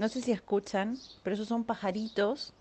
[0.00, 2.54] No sé si escuchan, pero esos son pajaritos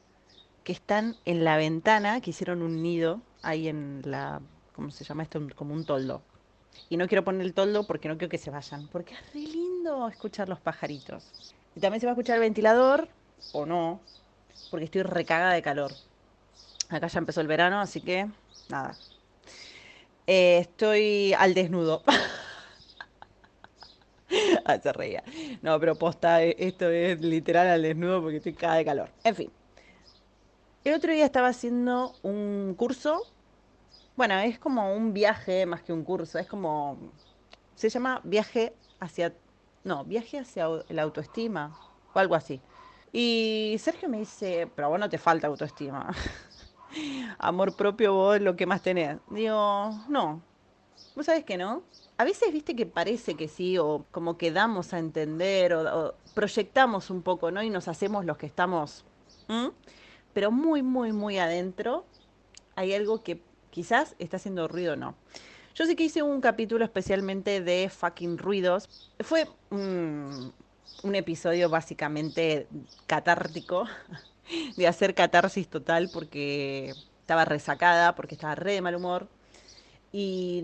[0.65, 4.41] que están en la ventana, que hicieron un nido ahí en la,
[4.75, 5.39] ¿cómo se llama esto?
[5.55, 6.21] Como un toldo.
[6.89, 9.39] Y no quiero poner el toldo porque no quiero que se vayan, porque es re
[9.39, 11.23] lindo escuchar los pajaritos.
[11.77, 13.07] Y también se va a escuchar el ventilador,
[13.53, 14.01] o no,
[14.69, 15.93] porque estoy recagada de calor.
[16.89, 18.27] Acá ya empezó el verano, así que
[18.67, 18.97] nada.
[20.27, 22.03] Eh, estoy al desnudo.
[24.83, 25.23] se reía.
[25.61, 29.09] No, pero posta, eh, esto es literal al desnudo porque estoy cagada de calor.
[29.23, 29.51] En fin.
[30.83, 33.21] El otro día estaba haciendo un curso.
[34.15, 36.39] Bueno, es como un viaje más que un curso.
[36.39, 36.97] Es como.
[37.75, 39.33] Se llama viaje hacia.
[39.83, 41.77] No, viaje hacia la autoestima.
[42.13, 42.61] O algo así.
[43.11, 46.13] Y Sergio me dice, pero bueno, te falta autoestima.
[47.39, 49.17] Amor propio vos lo que más tenés.
[49.29, 50.41] Digo, no.
[51.15, 51.83] ¿Vos sabés que no?
[52.19, 57.09] A veces viste que parece que sí, o como que damos a entender, o, proyectamos
[57.09, 57.63] un poco, ¿no?
[57.63, 59.05] Y nos hacemos los que estamos.
[60.33, 62.03] Pero muy, muy, muy adentro
[62.75, 65.15] hay algo que quizás está haciendo ruido o no.
[65.73, 69.09] Yo sé que hice un capítulo especialmente de fucking ruidos.
[69.21, 70.53] Fue un
[71.15, 72.67] episodio básicamente
[73.07, 73.85] catártico,
[74.75, 79.29] de hacer catarsis total porque estaba resacada, porque estaba re de mal humor.
[80.11, 80.63] Y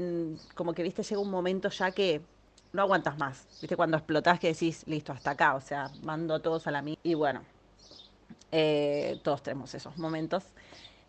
[0.56, 2.22] como que, viste, llega un momento ya que
[2.74, 3.48] no aguantas más.
[3.62, 6.82] Viste, cuando explotás que decís, listo, hasta acá, o sea, mando a todos a la
[6.82, 6.98] mía.
[7.04, 7.42] Y bueno,
[8.52, 10.44] eh, todos tenemos esos momentos.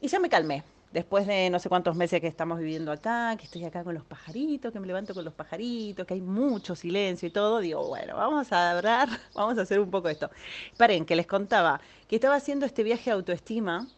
[0.01, 0.62] Y ya me calmé,
[0.93, 4.05] después de no sé cuántos meses que estamos viviendo acá, que estoy acá con los
[4.05, 8.17] pajaritos, que me levanto con los pajaritos, que hay mucho silencio y todo, digo, bueno,
[8.17, 10.31] vamos a hablar, vamos a hacer un poco esto.
[10.77, 13.89] Paren, que les contaba que estaba haciendo este viaje de autoestima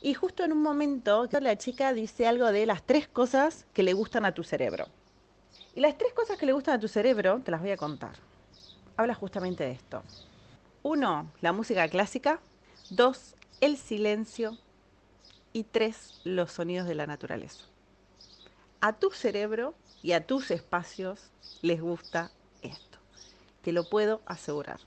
[0.00, 3.92] y justo en un momento la chica dice algo de las tres cosas que le
[3.92, 4.86] gustan a tu cerebro.
[5.74, 8.16] Y las tres cosas que le gustan a tu cerebro, te las voy a contar.
[8.96, 10.02] Habla justamente de esto.
[10.82, 12.40] Uno, la música clásica.
[12.90, 14.56] Dos, el silencio
[15.52, 17.64] y tres, los sonidos de la naturaleza.
[18.80, 21.30] A tu cerebro y a tus espacios
[21.62, 22.30] les gusta
[22.62, 22.98] esto.
[23.62, 24.80] Te lo puedo asegurar.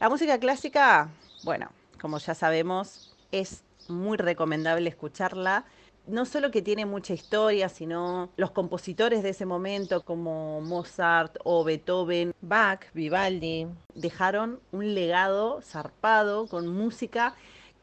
[0.00, 1.10] La música clásica,
[1.42, 1.70] bueno,
[2.00, 5.64] como ya sabemos, es muy recomendable escucharla.
[6.06, 11.64] No solo que tiene mucha historia, sino los compositores de ese momento como Mozart o
[11.64, 17.34] Beethoven, Bach, Vivaldi, dejaron un legado zarpado con música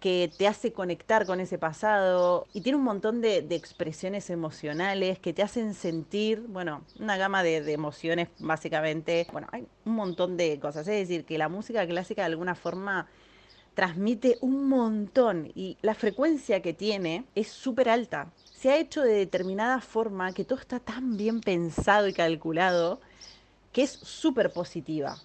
[0.01, 5.31] que te hace conectar con ese pasado y tiene un montón de, expresiones emocionales que
[5.31, 10.59] te hacen sentir, bueno, una gama de, de, emociones básicamente, bueno, hay un montón de
[10.59, 13.07] cosas, es decir, que la música clásica de alguna forma
[13.73, 18.31] transmite un montón y la frecuencia que tiene es súper alta.
[18.53, 22.99] Se ha hecho de determinada forma que todo está tan bien pensado y calculado
[23.71, 25.17] que es súper positiva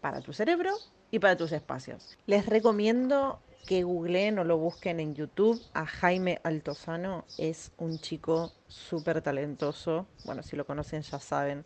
[0.00, 0.72] para tu cerebro
[1.10, 2.16] y para tus espacios.
[2.26, 7.24] Les recomiendo que googleen o lo busquen en YouTube a Jaime Altozano.
[7.38, 10.06] Es un chico súper talentoso.
[10.24, 11.64] Bueno, si lo conocen ya saben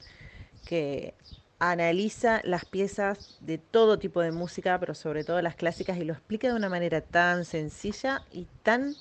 [0.66, 1.14] que
[1.59, 6.12] analiza las piezas de todo tipo de música, pero sobre todo las clásicas, y lo
[6.12, 8.94] explica de una manera tan sencilla y tan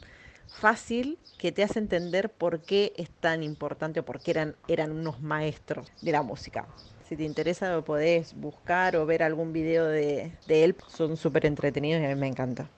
[0.47, 4.91] fácil que te hace entender por qué es tan importante o por qué eran, eran
[4.91, 6.65] unos maestros de la música.
[7.07, 10.75] Si te interesa lo podés buscar o ver algún video de, él.
[10.87, 12.69] Son súper entretenidos y a mí me encanta.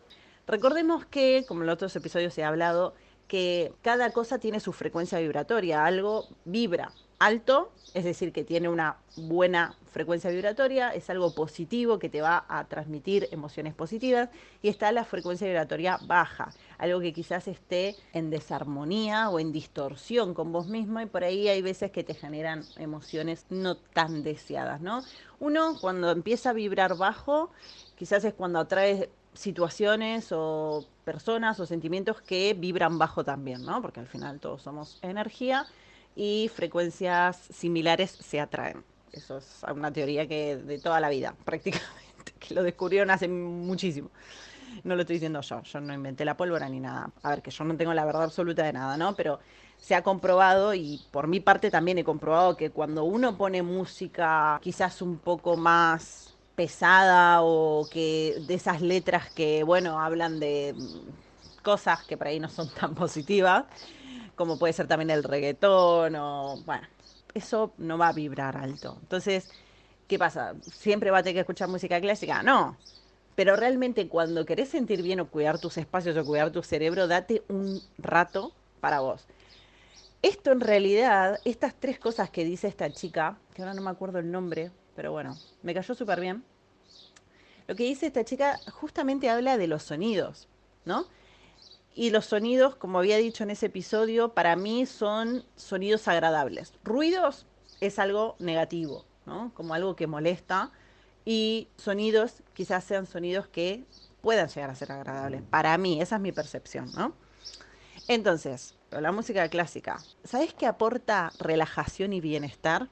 [0.48, 2.94] Recordemos que, como en los otros episodios ha hablado,
[3.28, 8.98] que cada cosa tiene su frecuencia vibratoria, algo vibra alto, es decir, que tiene una
[9.16, 14.30] buena frecuencia vibratoria, es algo positivo que te va a transmitir emociones positivas,
[14.62, 20.36] y está la frecuencia vibratoria baja, algo que quizás esté en desarmonía o en distorsión
[20.36, 24.82] con vos mismo, y por ahí hay veces que te generan emociones no tan deseadas,
[24.82, 25.02] ¿no?
[25.40, 27.50] Uno, cuando empieza a vibrar bajo,
[27.96, 33.82] quizás es cuando atraes situaciones o personas o sentimientos que vibran bajo también, ¿no?
[33.82, 35.66] Porque al final todos somos energía
[36.18, 38.84] y frecuencias similares se atraen.
[39.14, 44.10] Eso es una teoría que de toda la vida, prácticamente, que lo descubrieron hace muchísimo.
[44.84, 47.12] No lo estoy diciendo yo, yo no inventé la pólvora ni nada.
[47.22, 49.16] A ver, que yo no tengo la verdad absoluta de nada, ¿no?
[49.16, 49.40] Pero
[49.78, 54.60] se ha comprobado y por mi parte también he comprobado que cuando uno pone música
[54.62, 60.76] quizás un poco más pesada o que de esas letras que, bueno, hablan de
[61.62, 63.66] cosas que por ahí no son tan positivas,
[64.38, 66.88] como puede ser también el reggaetón o, bueno,
[67.34, 68.98] eso no va a vibrar alto.
[69.02, 69.50] Entonces,
[70.08, 70.56] ¿qué pasa?
[70.72, 72.44] ¿Siempre va a tener que escuchar música clásica?
[72.44, 72.78] No.
[73.36, 77.44] Pero realmente cuando querés sentir bien o cuidar tus espacios o cuidar tu cerebro, date
[77.50, 79.28] un rato para vos.
[80.22, 84.20] Esto en realidad, estas tres cosas que dice esta chica, que ahora no me acuerdo
[84.20, 86.44] el nombre, pero bueno, me cayó súper bien.
[87.68, 90.48] lo que dice esta chica justamente habla de los sonidos,
[90.86, 91.06] ¿no?
[91.98, 96.74] Y los sonidos, como había dicho en ese episodio, para mí son sonidos agradables.
[96.84, 97.48] Ruidos
[97.82, 99.52] es algo negativo, ¿no?
[99.56, 100.72] Como algo que molesta.
[101.26, 103.84] Y sonidos quizás sean sonidos que
[104.22, 105.42] puedan llegar a ser agradables.
[105.50, 107.14] Para mí, esa es mi percepción, ¿no?
[108.08, 112.90] Entonces, la música clásica, ¿sabes qué aporta relajación y bienestar?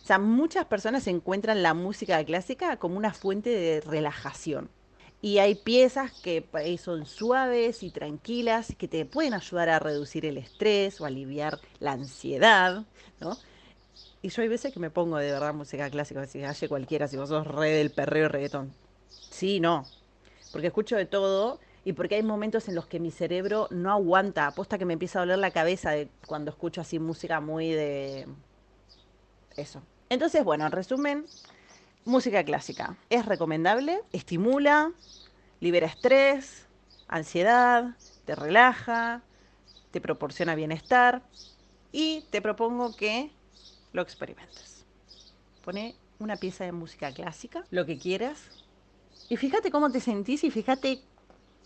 [0.00, 4.70] O sea, muchas personas encuentran la música clásica como una fuente de relajación.
[5.24, 10.26] Y hay piezas que ahí son suaves y tranquilas, que te pueden ayudar a reducir
[10.26, 12.82] el estrés o aliviar la ansiedad,
[13.22, 13.38] ¿no?
[14.20, 17.16] Y yo hay veces que me pongo de verdad música clásica, si hace cualquiera, si
[17.16, 18.74] vos sos re del perreo y reggaetón.
[19.30, 19.86] Sí, no.
[20.52, 24.46] Porque escucho de todo y porque hay momentos en los que mi cerebro no aguanta.
[24.46, 25.92] Aposta que me empieza a doler la cabeza
[26.26, 28.26] cuando escucho así música muy de.
[29.56, 29.80] Eso.
[30.10, 31.26] Entonces, bueno, en resumen,
[32.04, 32.96] música clásica.
[33.10, 34.92] Es recomendable, estimula,
[35.60, 36.66] libera estrés,
[37.08, 39.22] ansiedad, te relaja,
[39.90, 41.22] te proporciona bienestar
[41.92, 43.30] y te propongo que
[43.92, 44.84] lo experimentes.
[45.64, 48.64] Pone una pieza de música clásica, lo que quieras,
[49.28, 51.00] y fíjate cómo te sentís y fíjate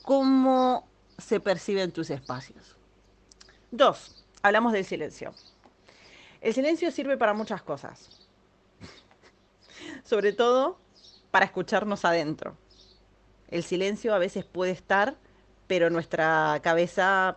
[0.02, 0.86] cómo
[1.16, 2.76] se perciben tus espacios.
[3.70, 5.34] Dos, hablamos del silencio.
[6.40, 8.17] El silencio sirve para muchas cosas,
[10.08, 10.78] sobre todo
[11.30, 12.56] para escucharnos adentro.
[13.48, 15.16] El silencio a veces puede estar,
[15.66, 17.36] pero nuestra cabeza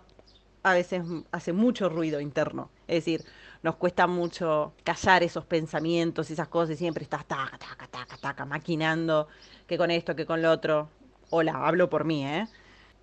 [0.64, 2.70] a veces hace mucho ruido interno.
[2.88, 3.26] Es decir,
[3.62, 8.46] nos cuesta mucho callar esos pensamientos, esas cosas, y siempre estás taca, taca, taca, taca,
[8.46, 9.28] maquinando
[9.68, 10.88] que con esto, que con lo otro.
[11.30, 12.48] Hola, hablo por mí, ¿eh?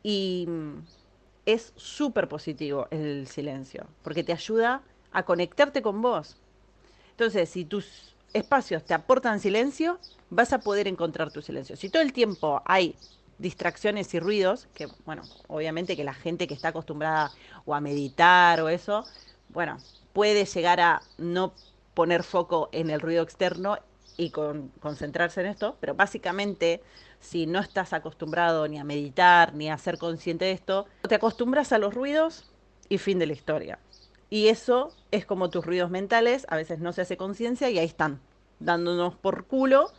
[0.03, 0.79] Y mm,
[1.45, 4.81] es súper positivo el silencio, porque te ayuda
[5.13, 6.39] a conectarte con vos.
[7.11, 9.99] Entonces, si tus espacios te aportan silencio,
[10.31, 11.77] vas a poder encontrar tu silencio.
[11.77, 12.97] Si todo el tiempo hay
[13.39, 17.33] distracciones y ruidos, que bueno, obviamente que la gente que está acostumbrada
[17.65, 19.05] o a meditar o eso,
[19.49, 19.79] bueno,
[20.13, 21.53] puede llegar a no
[21.95, 23.79] poner foco en el ruido externo
[24.17, 26.83] y con, concentrarse en esto, pero básicamente
[27.21, 31.73] si no estás acostumbrado ni a meditar ni a ser consciente de esto, te acostumbras
[31.73, 32.51] a los ruidos
[32.89, 33.79] y fin de la historia.
[34.31, 37.87] Y eso es como tus ruidos mentales, a veces no se hace conciencia y ahí
[37.87, 38.21] están,
[38.61, 39.91] dándonos por culo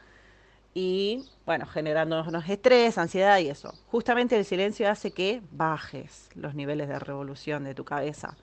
[0.74, 3.74] y, bueno, generándonos estrés, ansiedad y eso.
[3.88, 8.38] Justamente el silencio hace que bajes los niveles de revolución de tu cabeza.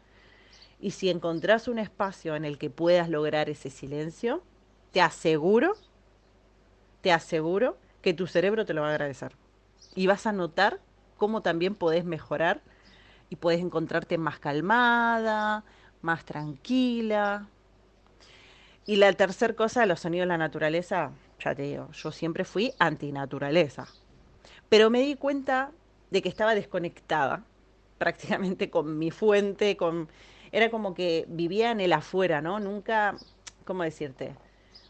[0.80, 4.42] Y si encontrás un espacio en el que puedas lograr ese silencio,
[4.92, 5.74] te aseguro,
[7.00, 9.32] te aseguro que tu cerebro te lo va a agradecer.
[9.94, 10.80] Y vas a notar
[11.16, 12.60] cómo también podés mejorar
[13.28, 15.64] y puedes encontrarte más calmada,
[16.02, 17.48] más tranquila.
[18.86, 22.72] Y la tercera cosa, los sonidos de la naturaleza, ya te digo, yo siempre fui
[22.78, 23.86] antinaturaleza.
[24.68, 25.72] Pero me di cuenta
[26.10, 27.44] de que estaba desconectada
[27.98, 30.08] prácticamente con mi fuente, con
[30.52, 32.60] era como que vivía en el afuera, ¿no?
[32.60, 33.16] Nunca,
[33.64, 34.36] ¿cómo decirte?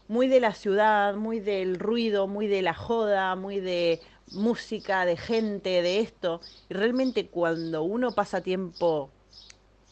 [0.07, 3.99] muy de la ciudad, muy del ruido, muy de la joda, muy de
[4.31, 6.41] música, de gente, de esto.
[6.69, 9.09] Y realmente cuando uno pasa tiempo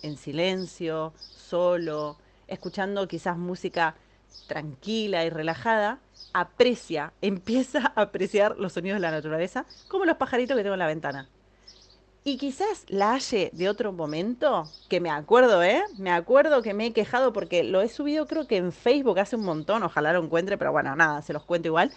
[0.02, 2.18] en silencio, solo,
[2.48, 3.96] escuchando quizás música
[4.48, 6.00] tranquila y relajada,
[6.34, 10.80] aprecia, empieza a apreciar los sonidos de la naturaleza, como los pajaritos que tengo en
[10.80, 11.30] la ventana.
[12.28, 15.84] Y quizás la halle de otro momento, que me acuerdo, ¿eh?
[16.00, 19.36] Me acuerdo que me he quejado porque lo he subido creo que en Facebook hace
[19.36, 21.92] un montón, ojalá lo encuentre, pero bueno, nada, se los cuento igual.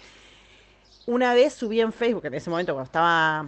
[1.09, 3.47] Una vez subí en Facebook, en ese momento cuando estaba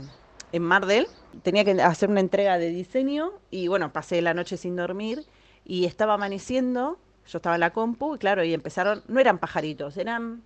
[0.50, 1.06] en Mardel,
[1.42, 5.26] tenía que hacer una entrega de diseño y bueno, pasé la noche sin dormir
[5.66, 9.98] y estaba amaneciendo, yo estaba en la compu y claro, y empezaron, no eran pajaritos,
[9.98, 10.42] eran,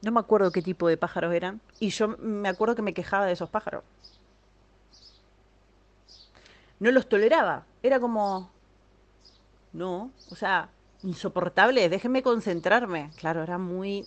[0.00, 3.26] no me acuerdo qué tipo de pájaros eran, y yo me acuerdo que me quejaba
[3.26, 3.84] de esos pájaros
[6.80, 7.66] no los toleraba.
[7.82, 8.50] Era como,
[9.72, 10.70] no, o sea,
[11.02, 13.10] insoportable, déjenme concentrarme.
[13.18, 14.04] Claro, era muy...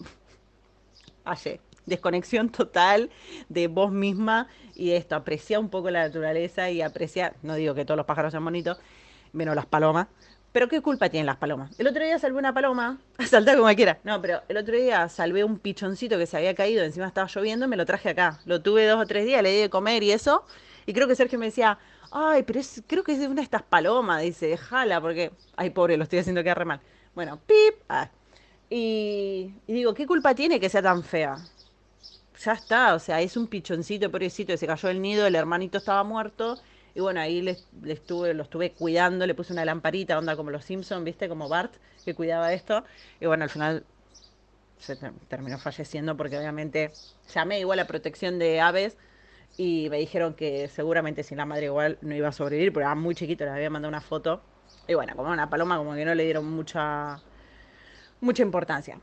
[1.26, 3.10] Ayer, desconexión total
[3.50, 7.86] de vos misma y esto, aprecia un poco la naturaleza y aprecia, no digo que
[7.86, 8.78] todos los pájaros sean bonitos,
[9.32, 10.08] menos las palomas,
[10.54, 11.78] pero ¿qué culpa tienen las palomas?
[11.80, 13.98] El otro día salvé una paloma, saltar como quiera.
[14.04, 17.66] No, pero el otro día salvé un pichoncito que se había caído, encima estaba lloviendo
[17.66, 18.40] y me lo traje acá.
[18.46, 20.46] Lo tuve dos o tres días, le di de comer y eso.
[20.86, 21.80] Y creo que Sergio me decía,
[22.12, 25.72] ay, pero es, creo que es de una de estas palomas, dice, déjala, porque, ay,
[25.72, 26.82] pobre, lo estoy haciendo quedar re mal.
[27.16, 28.10] Bueno, pip, ah.
[28.70, 31.38] y, digo, ¿qué culpa tiene que sea tan fea?
[32.44, 36.04] Ya está, o sea, es un pichoncito, pobrecito, se cayó el nido, el hermanito estaba
[36.04, 36.60] muerto,
[36.94, 40.66] y bueno, ahí le, estuve, lo estuve cuidando, le puse una lamparita, onda como los
[40.66, 41.30] Simpsons, ¿viste?
[41.30, 42.84] Como Bart, que cuidaba esto,
[43.20, 43.86] y bueno, al final
[44.78, 44.96] se
[45.30, 46.98] terminó falleciendo porque obviamente
[47.34, 48.98] llamé igual a protección de aves
[49.58, 52.96] y me dijeron que seguramente sin la madre igual no iba a sobrevivir, porque era
[52.96, 54.44] muy chiquito, le había mandado una foto.
[54.88, 57.24] Y bueno, como una paloma, como que no le dieron mucha,
[58.22, 59.00] mucha importancia.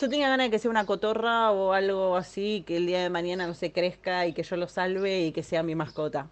[0.00, 3.10] Yo tenía ganas de que sea una cotorra o algo así, que el día de
[3.10, 6.28] mañana no se crezca y que yo lo salve y que sea mi mascota.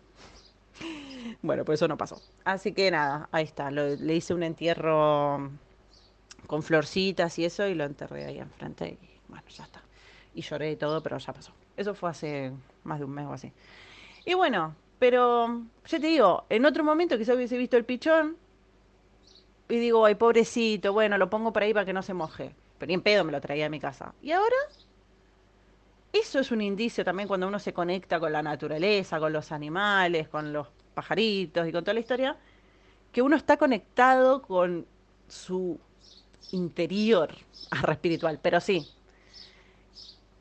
[1.43, 2.23] Bueno, pues eso no pasó.
[2.45, 3.71] Así que nada, ahí está.
[3.71, 5.51] le hice un entierro
[6.47, 9.83] con florcitas y eso y lo enterré ahí enfrente y bueno, ya está.
[10.35, 11.53] Y lloré y todo, pero ya pasó.
[11.77, 12.53] Eso fue hace
[12.85, 13.53] más de un mes o así.
[14.25, 18.39] Y bueno, pero ya te digo, en otro momento quizás hubiese visto el pichón
[19.69, 22.55] y digo, ay, pobrecito, bueno, lo pongo por ahí para que no se moje.
[22.79, 24.15] Pero ni en pedo me lo traía a mi casa.
[24.23, 24.57] Y ahora,
[26.13, 30.29] eso es un indicio también cuando uno se conecta con la naturaleza, con los animales,
[30.29, 32.37] con los pajaritos y con toda la historia,
[33.13, 34.87] que uno está conectado con
[35.29, 35.79] su
[36.53, 37.35] interior
[37.71, 38.87] a espiritual, pero sí.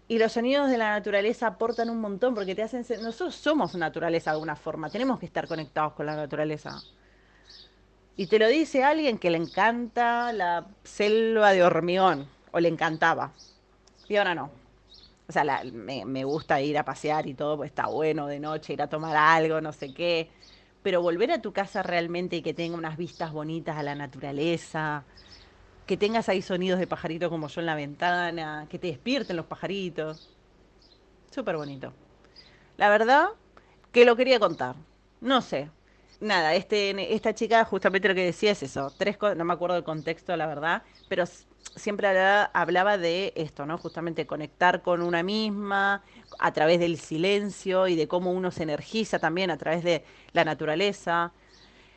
[0.07, 2.85] Y los sonidos de la naturaleza aportan un montón porque te hacen...
[3.01, 6.85] Nosotros somos naturaleza de alguna forma, tenemos que estar conectados con la naturaleza.
[8.17, 13.31] Y te lo dice alguien que le encanta la selva de hormigón, o le encantaba.
[14.09, 14.49] Y ahora no.
[15.29, 18.73] O sea, me, me, gusta ir a pasear y todo, pues está bueno de noche,
[18.73, 20.29] ir a tomar algo, no sé qué.
[20.81, 25.03] Pero volver a tu casa realmente y que tenga unas vistas bonitas a la naturaleza,
[25.85, 29.45] que tengas ahí sonidos de pajaritos como yo en la ventana, que te despierten los
[29.45, 30.29] pajaritos.
[31.29, 31.93] Súper bonito.
[32.77, 33.29] La verdad
[33.91, 34.75] que lo quería contar.
[35.21, 35.69] No sé.
[36.19, 38.91] Nada, este, esta chica justamente lo que decía es eso.
[38.97, 41.25] Tres no me acuerdo del contexto, la verdad, pero
[41.75, 43.77] siempre hablaba, hablaba de esto, ¿no?
[43.77, 46.03] Justamente conectar con una misma
[46.39, 50.43] a través del silencio y de cómo uno se energiza también a través de la
[50.43, 51.33] naturaleza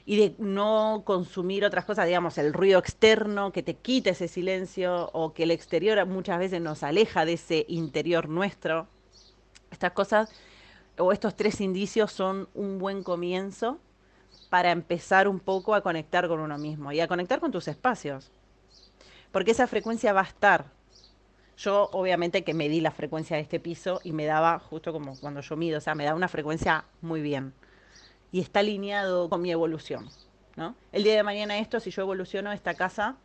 [0.04, 5.08] y de no consumir otras cosas, digamos, el ruido externo que te quita ese silencio
[5.14, 8.86] o que el exterior muchas veces nos aleja de ese interior nuestro.
[9.70, 10.30] Estas cosas
[10.98, 13.78] o estos tres indicios son un buen comienzo
[14.50, 18.30] para empezar un poco a conectar con uno mismo y a conectar con tus espacios.
[19.30, 20.66] Porque esa frecuencia va a estar.
[21.56, 25.40] Yo obviamente que medí la frecuencia de este piso y me daba justo como cuando
[25.40, 27.54] yo mido, o sea, me da una frecuencia muy bien
[28.32, 30.08] y está alineado con mi evolución.
[30.56, 30.74] ¿no?
[30.90, 33.16] El día de mañana esto, si yo evoluciono, esta casa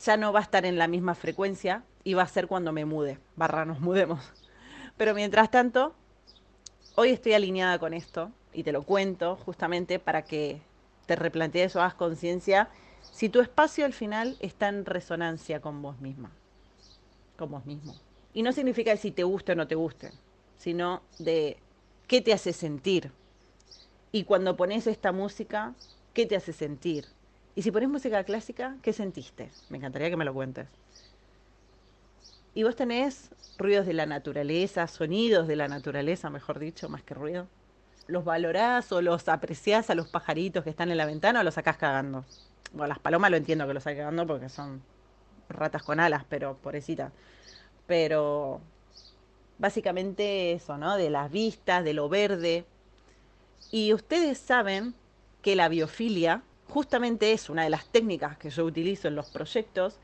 [0.00, 2.84] ya no va a estar en la misma frecuencia y va a ser cuando me
[2.84, 4.32] mude, barra nos mudemos.
[4.96, 5.94] Pero mientras tanto,
[6.94, 10.60] hoy estoy alineada con esto y te lo cuento justamente para que
[11.06, 12.68] te replantees o hagas conciencia
[13.12, 16.30] si tu espacio al final está en resonancia con vos misma,
[17.36, 17.94] con vos mismo.
[18.34, 20.10] Y no significa si te guste o no te guste,
[20.58, 21.58] sino de
[22.08, 23.12] qué te hace sentir,
[24.10, 25.74] y cuando pones esta música,
[26.14, 27.04] ¿qué te hace sentir?
[27.54, 29.50] Y si pones música clásica, ¿qué sentiste?
[29.68, 30.68] Me encantaría que me lo cuentes.
[32.54, 37.12] ¿Y vos tenés ruidos de la naturaleza, sonidos de la naturaleza, mejor dicho, más que
[37.12, 37.46] ruido?
[38.06, 41.54] ¿Los valorás o los apreciás a los pajaritos que están en la ventana o los
[41.54, 42.24] sacás cagando?
[42.72, 44.82] Bueno, las palomas lo entiendo que los sacás cagando porque son
[45.48, 47.12] ratas con alas, pero pobrecita.
[47.86, 48.60] Pero
[49.58, 50.96] básicamente eso, ¿no?
[50.96, 52.64] De las vistas, de lo verde,
[53.70, 54.94] y ustedes saben
[55.42, 59.98] que la biofilia justamente es una de las técnicas que yo utilizo en los proyectos,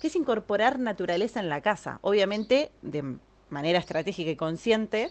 [0.00, 3.16] que es incorporar naturaleza en la casa, obviamente de
[3.48, 5.10] manera estratégica y consciente,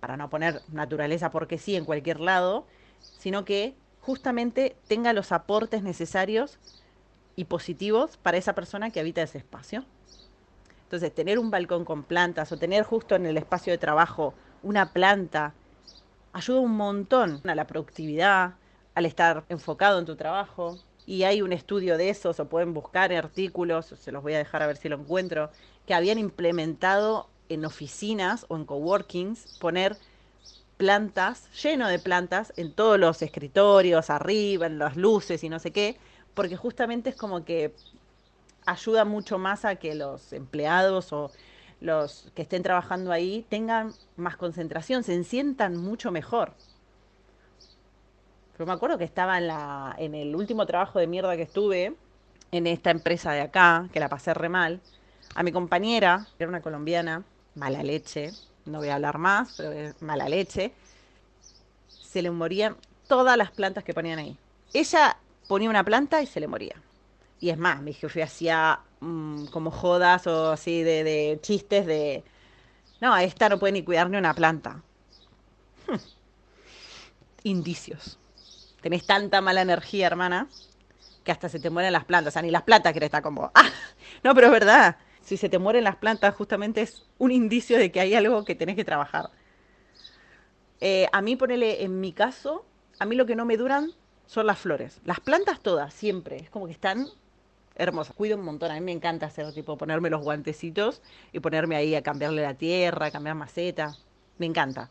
[0.00, 2.66] para no poner naturaleza porque sí en cualquier lado,
[3.16, 6.58] sino que justamente tenga los aportes necesarios
[7.34, 9.84] y positivos para esa persona que habita ese espacio.
[10.84, 14.92] Entonces, tener un balcón con plantas o tener justo en el espacio de trabajo una
[14.92, 15.52] planta
[16.32, 18.54] ayuda un montón a la productividad,
[18.94, 20.78] al estar enfocado en tu trabajo.
[21.06, 24.62] Y hay un estudio de eso, o pueden buscar artículos, se los voy a dejar
[24.62, 25.50] a ver si lo encuentro,
[25.86, 29.96] que habían implementado en oficinas o en coworkings poner
[30.76, 35.70] plantas, lleno de plantas, en todos los escritorios, arriba, en las luces y no sé
[35.70, 35.96] qué,
[36.34, 37.74] porque justamente es como que
[38.66, 41.30] ayuda mucho más a que los empleados o
[41.80, 46.52] los que estén trabajando ahí tengan más concentración, se sientan mucho mejor.
[48.52, 51.94] Pero me acuerdo que estaba en, la, en el último trabajo de mierda que estuve,
[52.52, 54.80] en esta empresa de acá, que la pasé re mal,
[55.34, 57.24] a mi compañera, que era una colombiana,
[57.56, 58.32] mala leche,
[58.66, 60.72] no voy a hablar más, pero mala leche,
[61.88, 62.76] se le morían
[63.08, 64.36] todas las plantas que ponían ahí.
[64.72, 65.16] Ella
[65.48, 66.76] ponía una planta y se le moría.
[67.40, 72.24] Y es más, mi jefe hacía mm, como jodas o así de, chistes de,
[73.00, 74.82] no, esta no puede ni cuidar ni una planta.
[75.86, 75.96] Hmm.
[77.44, 78.18] Indicios.
[78.80, 80.48] Tenés tanta mala energía, hermana,
[81.24, 82.32] que hasta se te mueren las plantas.
[82.32, 83.70] O sea, ni las plantas quieren estar como, ah,
[84.22, 84.96] no, pero es verdad.
[85.26, 88.54] Si se te mueren las plantas, justamente es un indicio de que hay algo que
[88.54, 89.30] tenés que trabajar.
[90.80, 92.64] Eh, a mí, ponele, en mi caso,
[93.00, 93.90] a mí lo que no me duran
[94.26, 95.00] son las flores.
[95.04, 96.36] Las plantas todas, siempre.
[96.36, 97.08] Es como que están
[97.74, 98.14] hermosas.
[98.14, 98.70] Cuido un montón.
[98.70, 101.02] A mí me encanta hacer, tipo, ponerme los guantecitos
[101.32, 103.96] y ponerme ahí a cambiarle la tierra, a cambiar maceta.
[104.38, 104.90] Me encanta.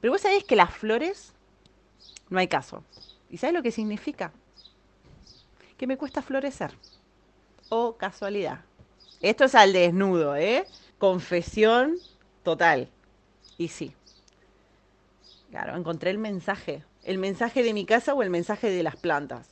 [0.00, 1.34] Pero vos sabés que las flores
[2.30, 2.84] no hay caso.
[3.30, 4.32] ¿Y sabes lo que significa?
[5.76, 6.70] Que me cuesta florecer.
[7.68, 8.60] O casualidad.
[9.20, 10.66] Esto es al desnudo, ¿eh?
[10.98, 11.96] Confesión
[12.42, 12.88] total.
[13.58, 13.94] Y sí.
[15.50, 19.48] Claro, encontré el mensaje el mensaje de mi casa o el mensaje de las plantas.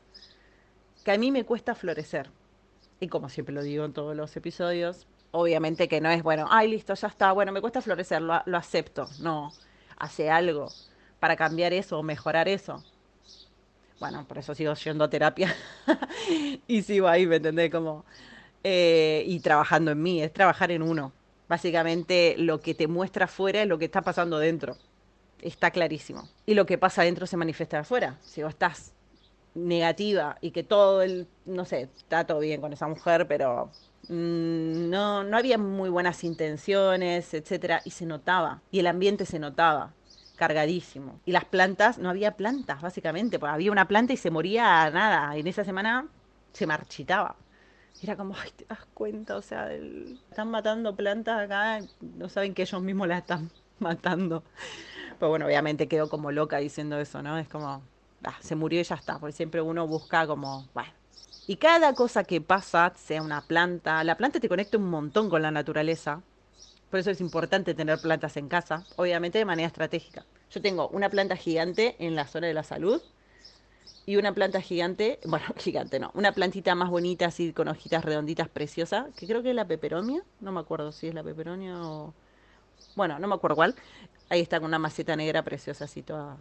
[1.04, 2.28] Que a mí me cuesta florecer.
[2.98, 6.68] Y como siempre lo digo en todos los episodios, obviamente que no es, bueno, ay,
[6.68, 9.08] listo, ya está, bueno, me cuesta florecer, lo, acepto.
[9.20, 9.52] No,
[9.96, 10.68] hace algo
[11.20, 12.82] para cambiar eso o mejorar eso.
[14.00, 15.54] Bueno, por eso sigo yendo a terapia
[16.66, 17.70] y sigo ahí, ¿me entendés?
[17.70, 18.04] Como,
[18.64, 21.12] eh, y trabajando en mí, es trabajar en uno.
[21.48, 24.76] Básicamente lo que te muestra afuera es lo que está pasando dentro
[25.44, 26.28] está clarísimo.
[26.46, 28.18] Y lo que pasa adentro se manifiesta afuera.
[28.22, 28.92] Si vos estás
[29.54, 33.70] negativa y que todo el, no sé, está todo bien con esa mujer, pero
[34.08, 39.38] mm, no, no había muy buenas intenciones, etcétera, y se notaba, y el ambiente se
[39.38, 39.92] notaba
[40.36, 41.20] cargadísimo.
[41.24, 45.36] Y las plantas, no había plantas, básicamente, porque había una planta y se moría nada,
[45.36, 46.08] en esa semana
[46.52, 47.36] se marchitaba.
[48.02, 52.62] Era como, ay, te das cuenta, o sea, están matando plantas acá, no saben que
[52.62, 54.42] ellos mismos las están matando.
[55.18, 57.38] Pues bueno, obviamente quedó como loca diciendo eso, ¿no?
[57.38, 57.82] Es como,
[58.24, 60.92] ah, se murió y ya está, porque siempre uno busca como, bueno.
[61.46, 65.42] Y cada cosa que pasa, sea una planta, la planta te conecta un montón con
[65.42, 66.22] la naturaleza.
[66.90, 70.24] Por eso es importante tener plantas en casa, obviamente de manera estratégica.
[70.50, 73.02] Yo tengo una planta gigante en la zona de la salud
[74.06, 78.48] y una planta gigante, bueno, gigante no, una plantita más bonita así con hojitas redonditas
[78.48, 82.14] preciosas, que creo que es la peperonia, no me acuerdo si es la peperonia o...
[82.96, 83.74] Bueno, no me acuerdo cuál,
[84.28, 86.36] Ahí está con una maceta negra preciosa, así toda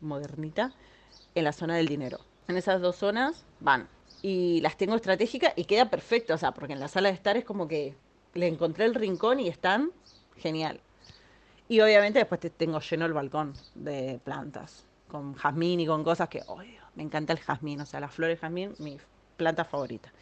[0.00, 0.72] modernita,
[1.34, 2.18] en la zona del dinero.
[2.48, 3.88] En esas dos zonas van.
[4.22, 7.36] Y las tengo estratégicas y queda perfecto, o sea, porque en la sala de estar
[7.36, 7.94] es como que
[8.34, 9.92] le encontré el rincón y están
[10.36, 10.80] genial.
[11.68, 16.28] Y obviamente después te tengo lleno el balcón de plantas, con jazmín y con cosas
[16.28, 16.60] que, oh,
[16.94, 18.98] me encanta el jazmín, o sea, las flores jazmín, mi
[19.36, 20.12] planta favorita.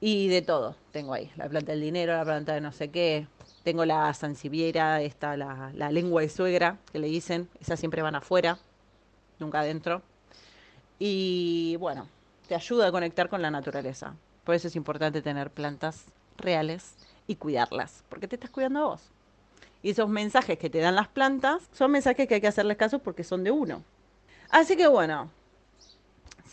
[0.00, 3.26] Y de todo tengo ahí, la planta del dinero, la planta de no sé qué,
[3.62, 7.48] tengo la sanciviera, esta, la, la lengua de suegra, que le dicen.
[7.60, 8.58] Esas siempre van afuera,
[9.38, 10.02] nunca adentro.
[10.98, 12.06] Y bueno,
[12.48, 14.14] te ayuda a conectar con la naturaleza.
[14.44, 16.04] Por eso es importante tener plantas
[16.36, 16.94] reales
[17.26, 19.10] y cuidarlas, porque te estás cuidando a vos.
[19.82, 22.98] Y esos mensajes que te dan las plantas son mensajes que hay que hacerles caso
[22.98, 23.82] porque son de uno.
[24.50, 25.30] Así que bueno,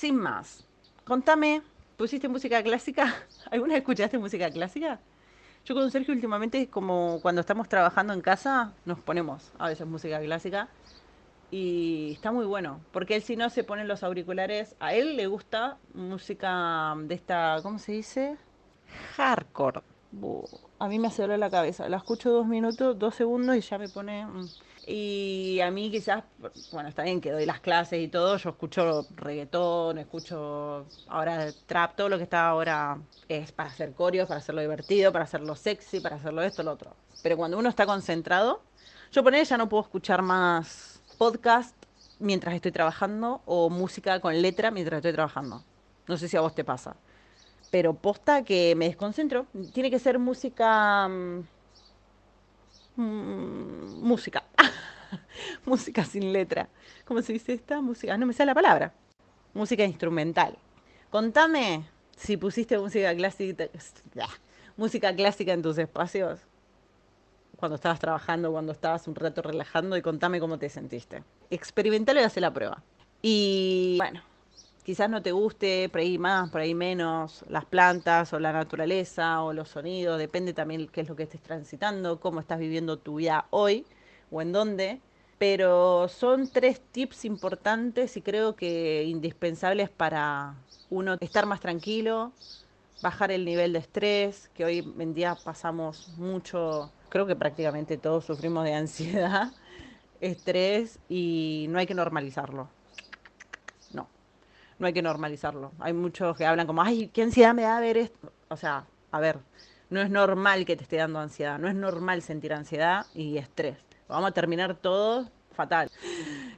[0.02, 0.66] sin más,
[1.06, 1.62] contame,
[1.96, 3.14] ¿pusiste música clásica?
[3.52, 5.00] ¿Alguna vez escuchaste música clásica?
[5.64, 10.20] Yo con Sergio últimamente, como cuando estamos trabajando en casa, nos ponemos a veces música
[10.20, 10.70] clásica
[11.52, 15.28] y está muy bueno, porque él si no se pone los auriculares, a él le
[15.28, 18.38] gusta música de esta, ¿cómo se dice?
[19.18, 19.82] Hardcore.
[20.80, 23.78] a mí me hace doler la cabeza, la escucho dos minutos, dos segundos y ya
[23.78, 24.26] me pone...
[24.94, 26.22] Y a mí quizás,
[26.74, 31.96] bueno, está bien que doy las clases y todo, yo escucho reggaetón, escucho ahora trap,
[31.96, 33.00] todo lo que está ahora
[33.30, 36.94] es para hacer coreos, para hacerlo divertido, para hacerlo sexy, para hacerlo esto, lo otro.
[37.24, 38.64] Pero cuando uno está concentrado,
[39.14, 41.74] yo por ya no puedo escuchar más podcast
[42.20, 45.64] mientras estoy trabajando o música con letra mientras estoy trabajando.
[46.06, 46.98] No sé si a vos te pasa.
[47.72, 49.46] Pero posta que me desconcentro.
[49.74, 51.08] Tiene que ser música...
[51.08, 51.44] Mm,
[52.98, 54.44] Mm, música.
[55.66, 56.70] música sin letra.
[57.06, 57.82] ¿Cómo se dice esta?
[57.82, 58.18] Música.
[58.18, 58.94] No me sale la palabra.
[59.54, 60.58] Música instrumental.
[61.10, 63.68] Contame si pusiste música clásica,
[64.78, 66.40] música clásica en tus espacios
[67.58, 71.24] cuando estabas trabajando, cuando estabas un rato relajando y contame cómo te sentiste.
[71.52, 72.82] Experimentalo y hace la prueba.
[73.22, 74.24] Y bueno,
[74.84, 79.44] quizás no te guste, por ahí más, por ahí menos, las plantas o la naturaleza
[79.44, 83.16] o los sonidos, depende también qué es lo que estés transitando, cómo estás viviendo tu
[83.16, 83.86] vida hoy
[84.32, 85.02] o en dónde.
[85.38, 90.56] Pero son tres tips importantes y creo que indispensables para
[90.90, 92.32] uno estar más tranquilo,
[93.02, 98.26] bajar el nivel de estrés, que hoy en día pasamos mucho, creo que prácticamente todos
[98.26, 99.52] sufrimos de ansiedad,
[100.22, 102.70] estrés y no hay que normalizarlo
[104.82, 105.72] no hay que normalizarlo.
[105.80, 108.34] Hay muchos que hablan como, ay, qué ansiedad me da ver esto.
[108.50, 109.40] O sea, a ver,
[109.90, 113.78] no es normal que te esté dando ansiedad, no es normal sentir ansiedad y estrés.
[114.12, 115.90] Vamos a terminar todo fatal.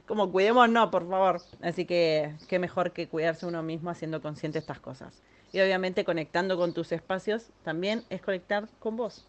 [0.06, 1.40] Como cuidemos, no, por favor.
[1.62, 5.22] Así que qué mejor que cuidarse uno mismo haciendo consciente estas cosas.
[5.52, 9.24] Y obviamente conectando con tus espacios también es conectar con vos.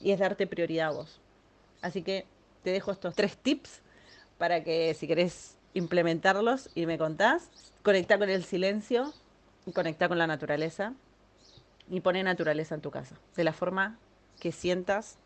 [0.00, 1.20] Y es darte prioridad a vos.
[1.82, 2.24] Así que
[2.62, 3.82] te dejo estos tres tips
[4.38, 7.50] para que si querés implementarlos y me contás,
[7.82, 9.12] conectar con el silencio
[9.66, 10.94] y conectar con la naturaleza
[11.90, 13.98] y poner naturaleza en tu casa, de la forma
[14.40, 15.18] que sientas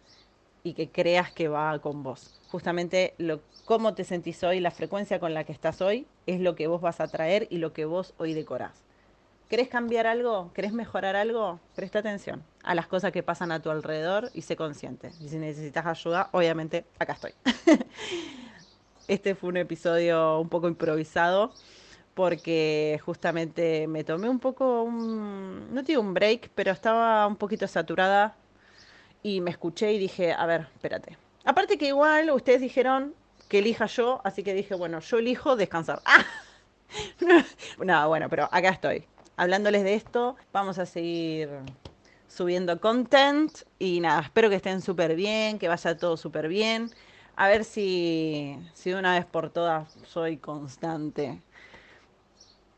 [0.64, 2.40] y que creas que va con vos.
[2.50, 6.54] Justamente lo, cómo te sentís hoy, la frecuencia con la que estás hoy, es lo
[6.54, 8.84] que vos vas a traer y lo que vos hoy decorás.
[9.48, 10.50] ¿Querés cambiar algo?
[10.54, 11.60] ¿Querés mejorar algo?
[11.74, 15.10] Presta atención a las cosas que pasan a tu alrededor y sé consciente.
[15.20, 17.34] Y si necesitas ayuda, obviamente acá estoy.
[19.08, 21.52] este fue un episodio un poco improvisado
[22.14, 28.36] porque justamente me tomé un poco, no digo un break, pero estaba un poquito saturada
[29.22, 31.16] y me escuché y dije, a ver, espérate.
[31.44, 33.14] Aparte que igual ustedes dijeron
[33.48, 36.00] que elija yo, así que dije, bueno, yo elijo descansar.
[36.04, 36.24] ¡Ah!
[37.78, 39.04] no, bueno, pero acá estoy.
[39.36, 41.48] Hablándoles de esto, vamos a seguir
[42.28, 46.90] subiendo content y nada, espero que estén súper bien, que vaya todo súper bien.
[47.36, 51.40] A ver si, si de una vez por todas soy constante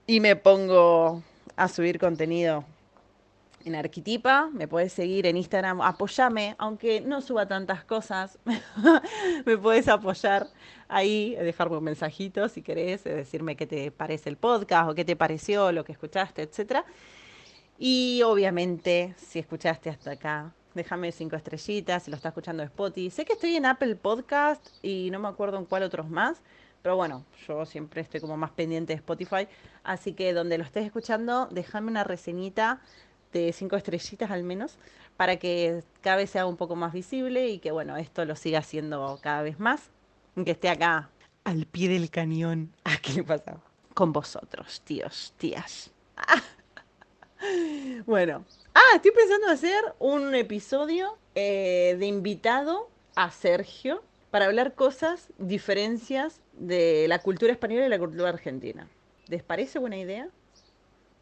[0.06, 1.22] y me pongo
[1.56, 2.64] a subir contenido
[3.64, 8.38] en Arquitipa, me puedes seguir en Instagram, apoyame, aunque no suba tantas cosas,
[9.46, 10.48] me puedes apoyar
[10.88, 15.16] ahí, dejarme un mensajito si querés, decirme qué te parece el podcast o qué te
[15.16, 16.84] pareció, lo que escuchaste, etcétera.
[17.78, 23.10] Y obviamente, si escuchaste hasta acá, déjame cinco estrellitas, si lo estás escuchando Spotify.
[23.10, 26.42] Sé que estoy en Apple Podcast y no me acuerdo en cuál otros más,
[26.82, 29.48] pero bueno, yo siempre estoy como más pendiente de Spotify,
[29.84, 32.80] así que donde lo estés escuchando, déjame una reseñita
[33.40, 34.78] de cinco estrellitas al menos,
[35.16, 38.60] para que cada vez sea un poco más visible y que bueno, esto lo siga
[38.60, 39.90] haciendo cada vez más,
[40.44, 41.10] que esté acá
[41.44, 42.72] al pie del cañón.
[43.02, 43.60] ¿qué le pasa?
[43.92, 45.90] Con vosotros, tíos, tías.
[48.06, 48.42] Bueno,
[48.74, 56.40] ah, estoy pensando hacer un episodio eh, de invitado a Sergio para hablar cosas, diferencias
[56.54, 58.88] de la cultura española y la cultura argentina.
[59.28, 60.28] ¿Les parece buena idea?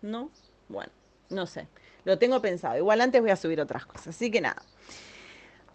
[0.00, 0.30] ¿No?
[0.68, 0.92] Bueno,
[1.28, 1.66] no sé.
[2.04, 2.76] Lo tengo pensado.
[2.76, 4.08] Igual antes voy a subir otras cosas.
[4.08, 4.62] Así que nada.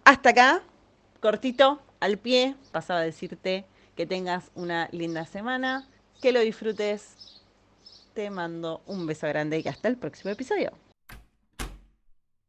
[0.03, 0.61] Hasta acá,
[1.19, 5.87] cortito, al pie, pasaba a decirte que tengas una linda semana,
[6.21, 7.43] que lo disfrutes.
[8.13, 10.71] Te mando un beso grande y hasta el próximo episodio.